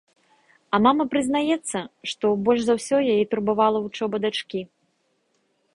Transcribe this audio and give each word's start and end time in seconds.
А 0.77 0.77
мама 0.85 1.05
прызнаецца, 1.15 1.79
што 2.13 2.25
больш 2.49 2.61
за 2.69 2.73
ўсё 2.79 2.97
яе 3.13 3.19
турбавала 3.35 3.77
вучоба 3.87 4.15
дачкі. 4.27 4.61